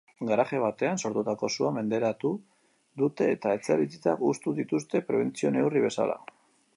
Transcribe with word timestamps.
Garaje 0.27 0.59
batean 0.61 0.99
sortutako 1.07 1.49
sua 1.57 1.69
menderatu 1.75 2.31
dute 3.01 3.27
eta 3.35 3.53
etxebizitzak 3.59 4.25
hustu 4.31 4.57
dituzte 4.61 5.03
prebentzio-neurri 5.11 5.89
bezala. 5.89 6.17